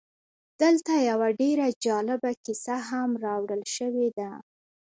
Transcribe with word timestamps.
دلته 0.61 0.93
یوه 1.09 1.27
ډېره 1.41 1.67
جالبه 1.85 2.31
کیسه 2.45 2.75
هم 2.89 3.09
راوړل 3.25 3.63
شوې 3.75 4.07
ده 4.17 4.29